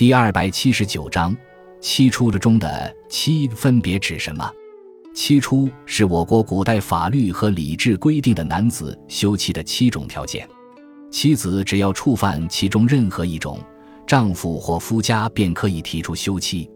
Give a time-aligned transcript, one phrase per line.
[0.00, 1.36] 第二百七十九章，
[1.78, 4.50] 七出中的七分别指什么？
[5.14, 10.48] 七出是我国古代法律和礼制规定的男子休妻的七种条件。
[11.10, 13.60] 妻子只要触犯其中任何一种，
[14.06, 16.66] 丈夫或夫家便可以提出休妻。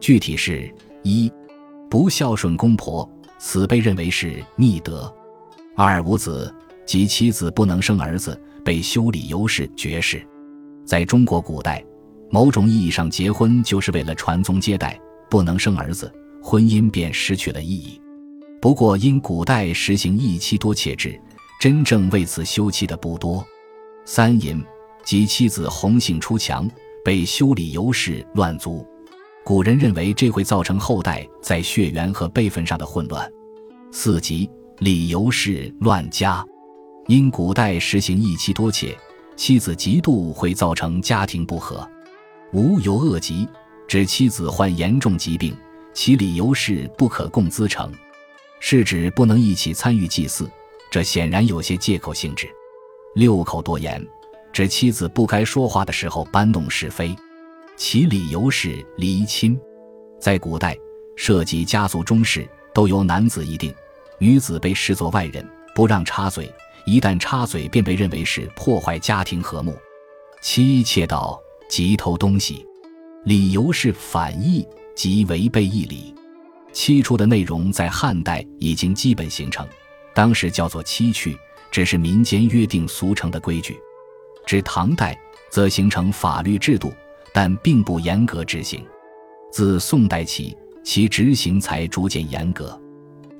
[0.00, 1.30] 具体是：一、
[1.90, 3.06] 不孝顺公婆，
[3.38, 5.14] 此被认为是逆德；
[5.76, 6.50] 二、无子，
[6.86, 10.26] 即妻子不能生儿子，被修理由是绝世。
[10.86, 11.84] 在中国古代。
[12.32, 16.10] 某种意义上，结婚就是为了传宗接代，不能生儿子，
[16.42, 18.00] 婚姻便失去了意义。
[18.58, 21.20] 不过，因古代实行一妻多妾制，
[21.60, 23.46] 真正为此休妻的不多。
[24.06, 24.64] 三淫，
[25.04, 26.66] 即妻子红杏出墙，
[27.04, 28.86] 被修理由是乱族。
[29.44, 33.30] 古人认为这会造成后代在血缘和辈分上的混乱。
[33.90, 36.42] 四即理由是乱家，
[37.08, 38.96] 因古代实行一妻多妾，
[39.36, 41.86] 妻子嫉妒会造成家庭不和。
[42.52, 43.48] 无由恶疾，
[43.88, 45.56] 指妻子患严重疾病，
[45.94, 47.90] 其理由是不可共资成，
[48.60, 50.50] 是指不能一起参与祭祀，
[50.90, 52.46] 这显然有些借口性质。
[53.14, 54.06] 六口多言，
[54.52, 57.16] 指妻子不该说话的时候搬弄是非，
[57.74, 59.58] 其理由是离亲。
[60.20, 60.76] 在古代，
[61.16, 63.74] 涉及家族中事都由男子议定，
[64.18, 65.42] 女子被视作外人，
[65.74, 66.52] 不让插嘴，
[66.84, 69.74] 一旦插嘴便被认为是破坏家庭和睦。
[70.42, 71.40] 妻妾道。
[71.72, 72.66] 即偷东西，
[73.24, 74.62] 理由是反义，
[74.94, 76.14] 即违背义理。
[76.70, 79.66] 七出的内容在汉代已经基本形成，
[80.14, 81.34] 当时叫做七去，
[81.70, 83.80] 只是民间约定俗成的规矩。
[84.44, 85.18] 至唐代，
[85.50, 86.92] 则形成法律制度，
[87.32, 88.84] 但并不严格执行。
[89.50, 90.54] 自宋代起，
[90.84, 92.78] 其执行才逐渐严格。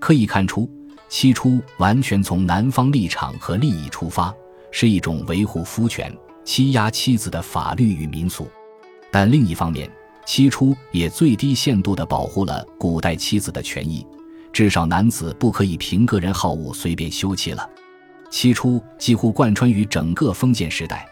[0.01, 0.67] 可以看出，
[1.07, 4.35] 七出完全从男方立场和利益出发，
[4.71, 6.11] 是一种维护夫权。
[6.45, 8.49] 欺压妻子的法律与民俗，
[9.11, 9.91] 但另一方面，
[10.27, 14.07] 妻初也最低限度地保护了古代妻子的权益，
[14.53, 17.69] 至少男子不可以凭个人好恶随便休妻了。
[18.31, 21.07] 妻初几乎贯穿于整个封建时代，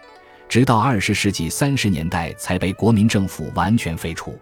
[0.48, 4.34] 直到二十世纪三十年代才被国民政府完全废除。